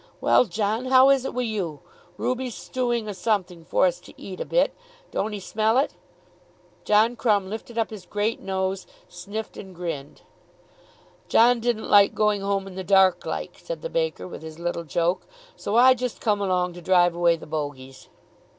[0.19, 1.81] Well, John, how is it wi' you?
[2.17, 4.73] Ruby's a stewing o' something for us to eat a bit.
[5.11, 5.93] Don't 'e smell it?"
[6.85, 10.23] John Crumb lifted up his great nose, sniffed and grinned.
[11.29, 14.85] "John didn't like going home in the dark like," said the baker, with his little
[14.85, 15.27] joke.
[15.55, 18.09] "So I just come along to drive away the bogies."